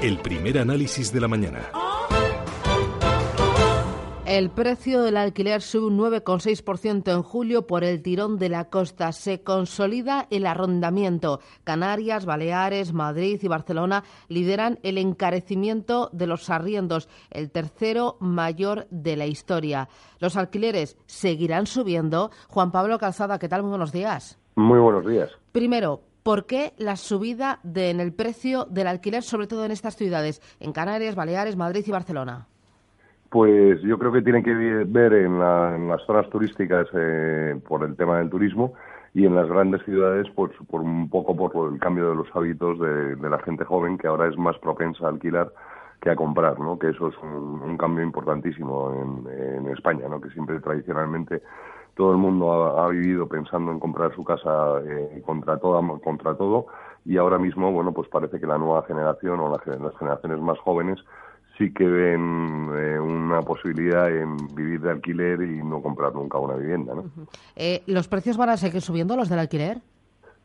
El 0.00 0.18
primer 0.18 0.58
análisis 0.58 1.12
de 1.12 1.20
la 1.20 1.26
mañana. 1.26 1.72
El 4.26 4.48
precio 4.50 5.02
del 5.02 5.16
alquiler 5.16 5.60
sube 5.60 5.86
un 5.86 5.98
9,6% 5.98 7.12
en 7.12 7.22
julio 7.24 7.66
por 7.66 7.82
el 7.82 8.00
tirón 8.00 8.38
de 8.38 8.48
la 8.48 8.66
costa. 8.66 9.10
Se 9.10 9.42
consolida 9.42 10.28
el 10.30 10.46
arrondamiento. 10.46 11.40
Canarias, 11.64 12.26
Baleares, 12.26 12.92
Madrid 12.92 13.40
y 13.42 13.48
Barcelona 13.48 14.04
lideran 14.28 14.78
el 14.84 14.98
encarecimiento 14.98 16.10
de 16.12 16.28
los 16.28 16.48
arriendos, 16.48 17.08
el 17.30 17.50
tercero 17.50 18.18
mayor 18.20 18.86
de 18.90 19.16
la 19.16 19.26
historia. 19.26 19.88
Los 20.20 20.36
alquileres 20.36 20.96
seguirán 21.06 21.66
subiendo. 21.66 22.30
Juan 22.46 22.70
Pablo 22.70 22.98
Calzada, 22.98 23.40
¿qué 23.40 23.48
tal? 23.48 23.62
Muy 23.62 23.70
buenos 23.70 23.90
días. 23.90 24.38
Muy 24.54 24.78
buenos 24.78 25.04
días. 25.04 25.30
Primero, 25.50 26.02
¿Por 26.28 26.44
qué 26.44 26.74
la 26.76 26.96
subida 26.96 27.58
en 27.64 28.00
el 28.00 28.12
precio 28.12 28.66
del 28.66 28.88
alquiler, 28.88 29.22
sobre 29.22 29.46
todo 29.46 29.64
en 29.64 29.70
estas 29.70 29.96
ciudades, 29.96 30.42
en 30.60 30.72
Canarias, 30.72 31.14
Baleares, 31.14 31.56
Madrid 31.56 31.82
y 31.86 31.90
Barcelona? 31.90 32.46
Pues 33.30 33.80
yo 33.80 33.98
creo 33.98 34.12
que 34.12 34.20
tiene 34.20 34.42
que 34.42 34.52
ver 34.52 35.14
en, 35.14 35.38
las 35.38 36.02
zonas 36.02 36.28
turísticas 36.28 36.86
eh, 36.92 37.58
por 37.66 37.82
el 37.82 37.96
tema 37.96 38.18
del 38.18 38.28
turismo 38.28 38.74
y 39.14 39.24
en 39.24 39.34
las 39.34 39.48
grandes 39.48 39.82
ciudades 39.86 40.26
pues 40.34 40.52
por 40.70 40.82
un 40.82 41.08
poco 41.08 41.34
por 41.34 41.72
el 41.72 41.80
cambio 41.80 42.10
de 42.10 42.16
los 42.16 42.28
hábitos 42.34 42.78
de, 42.78 43.16
la 43.26 43.38
gente 43.38 43.64
joven 43.64 43.96
que 43.96 44.06
ahora 44.06 44.28
es 44.28 44.36
más 44.36 44.58
propensa 44.58 45.06
a 45.06 45.08
alquilar 45.08 45.50
que 46.02 46.10
a 46.10 46.14
comprar, 46.16 46.60
¿no? 46.60 46.78
Que 46.78 46.90
eso 46.90 47.08
es 47.08 47.14
un, 47.22 47.78
cambio 47.78 48.04
importantísimo 48.04 49.24
en, 49.26 49.66
España, 49.68 50.06
¿no? 50.10 50.20
Que 50.20 50.28
siempre 50.28 50.60
tradicionalmente 50.60 51.40
todo 51.98 52.12
el 52.12 52.16
mundo 52.16 52.78
ha, 52.78 52.88
vivido 52.90 53.26
pensando 53.26 53.72
en 53.72 53.80
comprar 53.80 54.14
su 54.14 54.22
casa 54.22 54.80
eh, 54.86 55.20
contra 55.26 55.58
todo, 55.58 56.00
contra 56.00 56.36
todo 56.36 56.66
y 57.04 57.16
ahora 57.16 57.38
mismo, 57.38 57.72
bueno, 57.72 57.92
pues 57.92 58.08
parece 58.08 58.38
que 58.38 58.46
la 58.46 58.56
nueva 58.56 58.84
generación 58.84 59.40
o 59.40 59.50
las 59.50 59.62
generaciones 59.98 60.38
más 60.40 60.58
jóvenes 60.60 61.00
sí 61.58 61.74
que 61.74 61.84
ven 61.84 62.70
eh, 62.72 63.00
una 63.00 63.42
posibilidad 63.42 64.08
en 64.16 64.36
vivir 64.54 64.80
de 64.80 64.92
alquiler 64.92 65.42
y 65.42 65.60
no 65.64 65.82
comprar 65.82 66.14
nunca 66.14 66.38
una 66.38 66.54
vivienda. 66.54 66.94
¿no? 66.94 67.10
Eh, 67.56 67.82
¿Los 67.88 68.06
precios 68.06 68.36
van 68.36 68.50
a 68.50 68.56
seguir 68.56 68.80
subiendo 68.80 69.16
los 69.16 69.28
del 69.28 69.40
alquiler? 69.40 69.78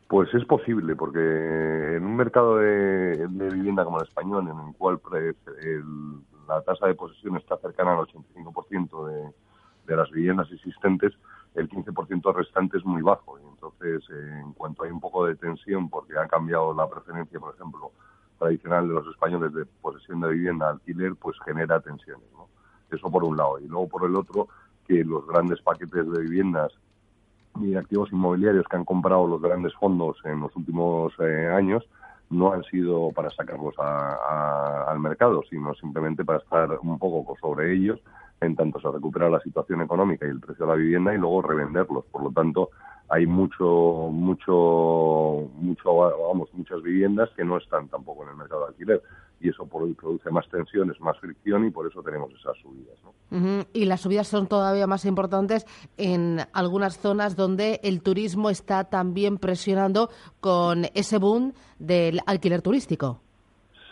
Pues 0.07 0.33
es 0.33 0.45
posible, 0.45 0.95
porque 0.95 1.19
en 1.19 2.03
un 2.03 2.15
mercado 2.15 2.57
de, 2.57 3.27
vivienda 3.29 3.85
como 3.85 3.99
el 3.99 4.07
español, 4.07 4.49
en 4.49 4.69
el 4.69 4.75
cual 4.75 4.99
la 6.47 6.61
tasa 6.63 6.87
de 6.87 6.95
posesión 6.95 7.37
está 7.37 7.57
cercana 7.57 7.93
al 7.93 8.07
85% 8.07 9.07
de, 9.07 9.33
de 9.85 9.95
las 9.95 10.09
viviendas 10.09 10.51
existentes, 10.51 11.13
el 11.55 11.69
15% 11.69 12.33
restante 12.33 12.77
es 12.77 12.85
muy 12.85 13.01
bajo. 13.01 13.39
Y 13.39 13.43
entonces, 13.43 14.03
eh, 14.09 14.39
en 14.41 14.53
cuanto 14.53 14.83
hay 14.83 14.91
un 14.91 14.99
poco 14.99 15.25
de 15.25 15.35
tensión, 15.35 15.89
porque 15.89 16.17
ha 16.17 16.27
cambiado 16.27 16.73
la 16.73 16.89
preferencia, 16.89 17.39
por 17.39 17.53
ejemplo, 17.55 17.91
tradicional 18.39 18.87
de 18.87 18.93
los 18.95 19.07
españoles 19.07 19.53
de 19.53 19.65
posesión 19.81 20.21
de 20.21 20.29
vivienda 20.29 20.69
alquiler, 20.69 21.15
pues 21.15 21.37
genera 21.45 21.79
tensiones. 21.79 22.27
¿no? 22.33 22.47
Eso 22.91 23.09
por 23.09 23.23
un 23.23 23.37
lado. 23.37 23.59
Y 23.59 23.67
luego 23.67 23.87
por 23.87 24.05
el 24.05 24.15
otro, 24.15 24.47
que 24.87 25.03
los 25.03 25.25
grandes 25.27 25.61
paquetes 25.61 26.11
de 26.11 26.21
viviendas 26.21 26.71
y 27.61 27.75
activos 27.75 28.11
inmobiliarios 28.11 28.67
que 28.67 28.75
han 28.75 28.85
comprado 28.85 29.27
los 29.27 29.41
grandes 29.41 29.73
fondos 29.75 30.17
en 30.25 30.39
los 30.39 30.55
últimos 30.55 31.13
eh, 31.19 31.47
años 31.47 31.87
no 32.29 32.51
han 32.51 32.63
sido 32.63 33.11
para 33.11 33.29
sacarlos 33.29 33.75
al 33.77 34.99
mercado, 34.99 35.43
sino 35.49 35.75
simplemente 35.75 36.25
para 36.25 36.39
estar 36.39 36.79
un 36.81 36.97
poco 36.97 37.35
sobre 37.39 37.73
ellos 37.73 37.99
en 38.45 38.55
tanto 38.55 38.79
se 38.79 38.91
recupera 38.91 39.29
la 39.29 39.39
situación 39.39 39.81
económica 39.81 40.25
y 40.25 40.29
el 40.29 40.39
precio 40.39 40.65
de 40.65 40.71
la 40.71 40.77
vivienda 40.77 41.13
y 41.13 41.17
luego 41.17 41.41
revenderlos. 41.41 42.05
Por 42.05 42.23
lo 42.23 42.31
tanto, 42.31 42.69
hay 43.09 43.25
mucho, 43.25 44.09
mucho, 44.11 45.49
mucho, 45.55 45.95
vamos, 45.95 46.49
muchas 46.53 46.81
viviendas 46.81 47.29
que 47.35 47.43
no 47.43 47.57
están 47.57 47.87
tampoco 47.87 48.23
en 48.23 48.29
el 48.29 48.35
mercado 48.35 48.61
de 48.61 48.67
alquiler 48.67 49.03
y 49.39 49.49
eso 49.49 49.65
produce 49.65 50.31
más 50.31 50.47
tensiones, 50.49 50.99
más 51.01 51.19
fricción 51.19 51.65
y 51.65 51.69
por 51.69 51.85
eso 51.85 52.01
tenemos 52.01 52.31
esas 52.33 52.57
subidas. 52.61 52.97
Y 53.73 53.85
las 53.85 54.01
subidas 54.01 54.27
son 54.27 54.47
todavía 54.47 54.87
más 54.87 55.05
importantes 55.05 55.65
en 55.97 56.39
algunas 56.53 56.97
zonas 56.99 57.35
donde 57.35 57.79
el 57.83 58.01
turismo 58.01 58.49
está 58.49 58.85
también 58.85 59.37
presionando 59.37 60.09
con 60.39 60.85
ese 60.93 61.17
boom 61.17 61.53
del 61.79 62.19
alquiler 62.25 62.61
turístico. 62.61 63.21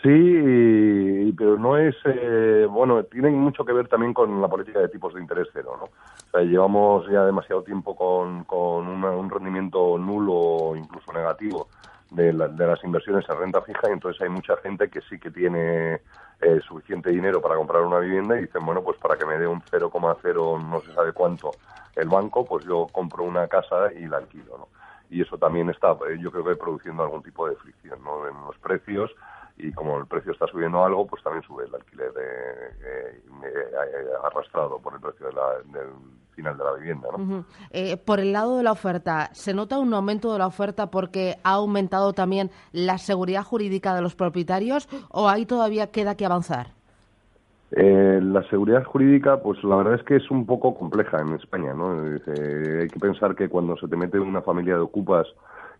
Sí, 0.02 1.32
pero 1.38 1.56
no 1.58 1.76
es, 1.78 1.94
eh, 2.06 2.66
bueno, 2.68 3.04
tiene 3.04 3.30
mucho 3.30 3.64
que 3.64 3.72
ver 3.72 3.86
también 3.86 4.12
con 4.12 4.40
la 4.40 4.48
política 4.48 4.80
de 4.80 4.88
tipos 4.88 5.14
de 5.14 5.20
interés 5.20 5.46
cero, 5.52 5.76
¿no? 5.78 5.84
O 5.84 6.30
sea, 6.32 6.40
llevamos 6.40 7.08
ya 7.08 7.24
demasiado 7.24 7.62
tiempo 7.62 7.94
con, 7.94 8.42
con 8.44 8.88
un 8.88 9.30
rendimiento 9.30 9.96
nulo 9.98 10.32
o 10.34 10.76
incluso 10.76 11.12
negativo 11.12 11.68
de, 12.10 12.32
de, 12.32 12.66
las 12.66 12.82
inversiones 12.82 13.24
en 13.28 13.38
renta 13.38 13.62
fija 13.62 13.88
y 13.88 13.92
entonces 13.92 14.20
hay 14.22 14.28
mucha 14.28 14.56
gente 14.56 14.90
que 14.90 15.00
sí 15.02 15.20
que 15.20 15.30
tiene 15.30 16.00
eh, 16.40 16.60
suficiente 16.66 17.10
dinero 17.10 17.40
para 17.40 17.54
comprar 17.54 17.82
una 17.82 18.00
vivienda 18.00 18.36
y 18.36 18.42
dicen, 18.42 18.66
bueno, 18.66 18.82
pues 18.82 18.98
para 18.98 19.16
que 19.16 19.24
me 19.24 19.38
dé 19.38 19.46
un 19.46 19.62
0,0 19.62 20.68
no 20.68 20.80
se 20.80 20.92
sabe 20.94 21.12
cuánto 21.12 21.52
el 21.94 22.08
banco, 22.08 22.44
pues 22.44 22.64
yo 22.64 22.88
compro 22.90 23.22
una 23.22 23.46
casa 23.46 23.92
y 23.92 24.06
la 24.06 24.16
alquilo, 24.16 24.58
¿no? 24.58 24.68
Y 25.10 25.20
eso 25.20 25.38
también 25.38 25.70
está, 25.70 25.92
eh, 25.92 26.18
yo 26.18 26.32
creo 26.32 26.44
que 26.44 26.56
produciendo 26.56 27.04
algún 27.04 27.22
tipo 27.22 27.48
de 27.48 27.54
fricción, 27.54 28.02
¿no? 28.02 28.26
En 28.26 28.34
los 28.46 28.58
precios 28.58 29.14
y 29.58 29.72
como 29.72 29.98
el 29.98 30.06
precio 30.06 30.32
está 30.32 30.46
subiendo 30.46 30.84
algo, 30.84 31.06
pues 31.06 31.22
también 31.22 31.42
sube 31.44 31.64
el 31.64 31.74
alquiler 31.74 32.12
arrastrado 34.22 34.78
por 34.78 34.94
el 34.94 35.00
precio 35.00 35.26
del 35.26 35.88
final 36.34 36.56
de 36.56 36.64
la 36.64 36.72
vivienda. 36.72 37.08
¿no? 37.16 37.44
Eh, 37.70 37.96
por 37.96 38.20
el 38.20 38.32
lado 38.32 38.56
de 38.56 38.62
la 38.62 38.72
oferta, 38.72 39.30
¿se 39.32 39.54
nota 39.54 39.78
un 39.78 39.92
aumento 39.94 40.32
de 40.32 40.38
la 40.38 40.46
oferta 40.46 40.90
porque 40.90 41.36
ha 41.44 41.52
aumentado 41.52 42.12
también 42.12 42.50
la 42.72 42.98
seguridad 42.98 43.44
jurídica 43.44 43.94
de 43.94 44.02
los 44.02 44.14
propietarios 44.14 44.88
o 45.10 45.28
ahí 45.28 45.46
todavía 45.46 45.90
queda 45.90 46.16
que 46.16 46.26
avanzar? 46.26 46.68
Eh, 47.74 48.20
la 48.22 48.42
seguridad 48.50 48.84
jurídica, 48.84 49.40
pues 49.42 49.62
la 49.64 49.76
verdad 49.76 49.94
es 49.94 50.02
que 50.02 50.16
es 50.16 50.30
un 50.30 50.44
poco 50.44 50.74
compleja 50.74 51.20
en 51.20 51.34
España, 51.34 51.72
¿no? 51.72 51.92
hay 52.02 52.88
que 52.88 53.00
pensar 53.00 53.34
que 53.34 53.48
cuando 53.48 53.78
se 53.78 53.88
te 53.88 53.96
mete 53.96 54.18
una 54.18 54.42
familia 54.42 54.74
de 54.74 54.80
ocupas 54.80 55.26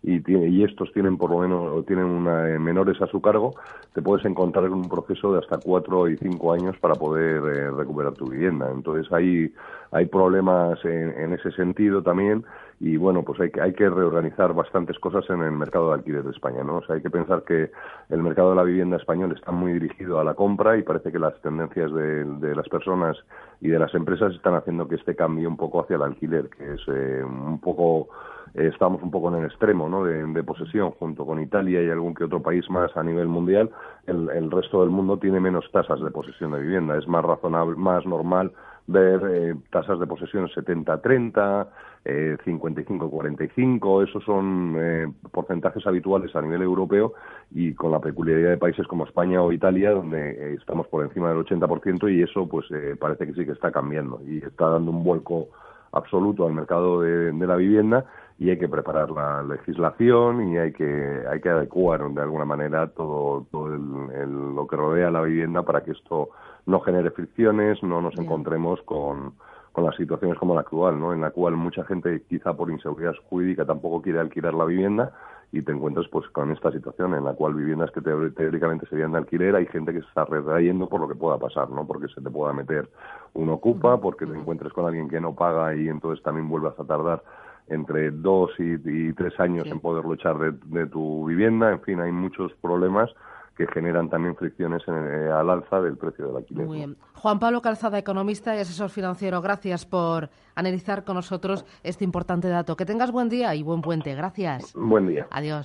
y, 0.03 0.21
y 0.29 0.63
estos 0.63 0.91
tienen 0.91 1.17
por 1.17 1.31
lo 1.31 1.39
menos 1.39 1.85
tienen 1.85 2.05
una, 2.05 2.49
eh, 2.49 2.59
menores 2.59 3.01
a 3.01 3.07
su 3.07 3.21
cargo, 3.21 3.55
te 3.93 4.01
puedes 4.01 4.25
encontrar 4.25 4.65
en 4.65 4.73
un 4.73 4.89
proceso 4.89 5.33
de 5.33 5.39
hasta 5.39 5.57
cuatro 5.59 6.09
y 6.09 6.17
cinco 6.17 6.51
años 6.51 6.75
para 6.79 6.95
poder 6.95 7.37
eh, 7.37 7.71
recuperar 7.71 8.13
tu 8.13 8.25
vivienda. 8.25 8.69
Entonces 8.69 9.11
hay, 9.13 9.53
hay 9.91 10.05
problemas 10.07 10.83
en, 10.83 11.33
ese 11.33 11.51
sentido 11.51 12.03
también 12.03 12.43
y 12.79 12.97
bueno, 12.97 13.23
pues 13.23 13.39
hay 13.39 13.49
que, 13.49 13.61
hay 13.61 13.73
que 13.73 13.89
reorganizar 13.89 14.53
bastantes 14.53 14.99
cosas 14.99 15.23
en 15.29 15.41
el 15.41 15.51
mercado 15.51 15.89
de 15.89 15.95
alquiler 15.95 16.23
de 16.23 16.31
España, 16.31 16.63
¿no? 16.63 16.77
O 16.77 16.85
sea, 16.85 16.95
hay 16.95 17.01
que 17.01 17.09
pensar 17.09 17.43
que 17.43 17.71
el 18.09 18.21
mercado 18.21 18.49
de 18.49 18.55
la 18.57 18.63
vivienda 18.63 18.97
español 18.97 19.31
está 19.31 19.51
muy 19.51 19.71
dirigido 19.71 20.19
a 20.19 20.25
la 20.25 20.33
compra 20.33 20.77
y 20.77 20.83
parece 20.83 21.11
que 21.11 21.19
las 21.19 21.39
tendencias 21.41 21.93
de, 21.93 22.55
las 22.55 22.67
personas 22.67 23.15
y 23.61 23.69
de 23.69 23.79
las 23.79 23.93
empresas 23.95 24.33
están 24.33 24.55
haciendo 24.55 24.87
que 24.87 24.95
este 24.95 25.15
cambie 25.15 25.47
un 25.47 25.55
poco 25.55 25.81
hacia 25.81 25.95
el 25.95 26.01
alquiler, 26.01 26.49
que 26.49 26.73
es 26.73 26.81
eh, 26.87 27.23
un 27.23 27.59
poco 27.61 28.09
eh, 28.55 28.69
estamos 28.71 29.01
un 29.01 29.09
poco 29.09 29.29
en 29.29 29.41
el 29.41 29.45
extremo. 29.45 29.89
De, 30.01 30.43
posesión, 30.43 30.91
junto 30.91 31.25
con 31.25 31.39
Italia 31.39 31.83
y 31.83 31.89
algún 31.89 32.15
que 32.15 32.23
otro 32.23 32.41
país 32.41 32.69
más 32.69 32.95
a 32.97 33.03
nivel 33.03 33.27
mundial. 33.27 33.69
El, 34.07 34.49
resto 34.49 34.81
del 34.81 34.89
mundo 34.89 35.17
tiene 35.17 35.39
menos 35.39 35.69
tasas 35.71 36.01
de 36.01 36.09
posesión 36.09 36.51
de 36.51 36.61
vivienda. 36.61 36.97
Es 36.97 37.07
más 37.07 37.23
razonable, 37.23 37.75
más 37.75 38.05
normal 38.05 38.51
ver 38.87 39.21
eh, 39.29 39.55
tasas 39.69 39.99
de 39.99 40.07
posesión 40.07 40.47
70-30, 40.49 41.67
eh, 42.05 42.37
55-45, 42.45 44.09
esos 44.09 44.23
son 44.25 44.75
eh, 44.77 45.07
porcentajes 45.31 45.85
habituales 45.87 46.35
a 46.35 46.41
nivel 46.41 46.61
europeo 46.61 47.13
y 47.51 47.73
con 47.73 47.91
la 47.91 47.99
peculiaridad 47.99 48.49
de 48.49 48.57
países 48.57 48.87
como 48.87 49.05
España 49.05 49.41
o 49.41 49.53
Italia, 49.53 49.91
donde 49.91 50.55
estamos 50.55 50.87
por 50.87 51.03
encima 51.03 51.29
del 51.29 51.45
80% 51.45 52.13
y 52.13 52.23
eso 52.23 52.47
pues 52.47 52.65
parece 52.99 53.27
que 53.27 53.33
sí 53.33 53.45
que 53.45 53.53
está 53.53 53.71
cambiando 53.71 54.19
y 54.27 54.39
está 54.39 54.67
dando 54.67 54.91
un 54.91 55.03
vuelco 55.03 55.47
absoluto 55.93 56.45
al 56.45 56.53
mercado 56.53 57.01
de, 57.01 57.31
la 57.33 57.55
vivienda 57.55 58.05
y 58.39 58.49
hay 58.49 58.57
que 58.57 58.67
preparar 58.67 59.11
la 59.11 59.43
legislación 59.43 60.49
y 60.49 60.57
hay 60.57 60.73
que 60.73 61.23
hay 61.29 61.39
que 61.39 61.49
adecuar 61.49 62.09
de 62.09 62.21
alguna 62.21 62.45
manera 62.45 62.87
todo, 62.87 63.45
todo 63.51 63.67
lo 63.67 64.67
que 64.67 64.75
rodea 64.75 65.11
la 65.11 65.21
vivienda 65.21 65.63
para 65.63 65.83
que 65.83 65.91
esto 65.91 66.29
no 66.65 66.79
genere 66.81 67.11
fricciones, 67.11 67.81
no 67.83 68.01
nos 68.01 68.17
encontremos 68.17 68.81
con, 68.83 69.33
con 69.71 69.83
las 69.85 69.95
situaciones 69.95 70.37
como 70.37 70.55
la 70.55 70.61
actual, 70.61 70.99
¿no? 70.99 71.13
En 71.13 71.21
la 71.21 71.31
cual 71.31 71.55
mucha 71.55 71.83
gente, 71.83 72.23
quizá 72.29 72.53
por 72.53 72.71
inseguridad 72.71 73.13
jurídica, 73.29 73.65
tampoco 73.65 74.01
quiere 74.01 74.19
alquilar 74.19 74.53
la 74.53 74.65
vivienda 74.65 75.11
y 75.51 75.61
te 75.61 75.71
encuentras 75.71 76.07
pues 76.07 76.27
con 76.29 76.51
esta 76.51 76.71
situación 76.71 77.13
en 77.13 77.23
la 77.23 77.33
cual 77.33 77.53
viviendas 77.53 77.91
que 77.91 78.01
teóricamente 78.01 78.87
serían 78.87 79.11
de 79.11 79.19
alquiler 79.19 79.55
hay 79.55 79.67
gente 79.67 79.93
que 79.93 80.01
se 80.01 80.07
está 80.07 80.25
retrayendo 80.25 80.89
por 80.89 80.99
lo 80.99 81.07
que 81.07 81.15
pueda 81.15 81.37
pasar, 81.37 81.69
¿no? 81.69 81.85
Porque 81.85 82.07
se 82.07 82.21
te 82.21 82.29
pueda 82.29 82.53
meter 82.53 82.89
un 83.33 83.49
ocupa, 83.49 84.01
porque 84.01 84.25
te 84.25 84.35
encuentres 84.35 84.73
con 84.73 84.85
alguien 84.85 85.09
que 85.09 85.21
no 85.21 85.35
paga 85.35 85.75
y 85.75 85.89
entonces 85.89 86.23
también 86.23 86.49
vuelvas 86.49 86.79
a 86.79 86.85
tardar 86.85 87.21
entre 87.67 88.11
dos 88.11 88.51
y, 88.59 89.13
tres 89.13 89.39
años 89.39 89.67
en 89.67 89.79
poderlo 89.79 90.13
echar 90.13 90.37
de, 90.37 90.85
tu 90.87 91.25
vivienda. 91.25 91.71
En 91.71 91.81
fin, 91.81 91.99
hay 91.99 92.11
muchos 92.11 92.53
problemas 92.61 93.09
que 93.55 93.67
generan 93.67 94.09
también 94.09 94.35
fricciones 94.35 94.81
eh, 94.87 95.29
al 95.31 95.49
alza 95.49 95.79
del 95.79 95.95
precio 95.95 96.27
del 96.27 96.37
alquiler. 96.37 96.65
Muy 96.65 96.77
bien. 96.77 96.97
Juan 97.13 97.39
Pablo 97.39 97.61
Calzada, 97.61 97.99
economista 97.99 98.55
y 98.55 98.59
asesor 98.59 98.89
financiero, 98.89 99.41
gracias 99.41 99.85
por 99.85 100.29
analizar 100.55 101.03
con 101.03 101.15
nosotros 101.15 101.63
este 101.83 102.03
importante 102.03 102.47
dato. 102.47 102.75
Que 102.75 102.85
tengas 102.85 103.11
buen 103.11 103.29
día 103.29 103.53
y 103.53 103.61
buen 103.61 103.81
puente. 103.81 104.15
Gracias. 104.15 104.73
Buen 104.73 105.07
día. 105.07 105.27
Adiós. 105.29 105.61